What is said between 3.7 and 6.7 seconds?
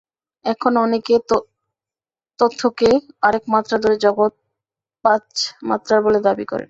ধরে জগৎ পাঁচ মাত্রার বলে দাবি করেন।